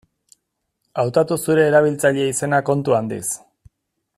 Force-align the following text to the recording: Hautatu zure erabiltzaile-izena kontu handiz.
Hautatu 1.03 1.37
zure 1.47 1.67
erabiltzaile-izena 1.73 2.63
kontu 2.71 2.97
handiz. 3.01 3.25